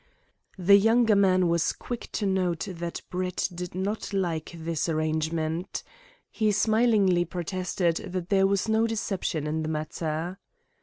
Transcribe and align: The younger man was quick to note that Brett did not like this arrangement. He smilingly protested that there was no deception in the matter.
The 0.57 0.77
younger 0.79 1.15
man 1.15 1.47
was 1.47 1.73
quick 1.73 2.09
to 2.13 2.25
note 2.25 2.67
that 2.71 3.03
Brett 3.11 3.47
did 3.53 3.75
not 3.75 4.13
like 4.13 4.51
this 4.57 4.89
arrangement. 4.89 5.83
He 6.31 6.51
smilingly 6.51 7.23
protested 7.23 7.97
that 7.97 8.29
there 8.29 8.47
was 8.47 8.67
no 8.67 8.87
deception 8.87 9.45
in 9.45 9.61
the 9.61 9.69
matter. 9.69 10.39